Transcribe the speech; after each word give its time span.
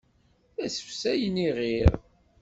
La 0.59 0.67
ssefsayen 0.69 1.35
iɣir. 1.47 1.91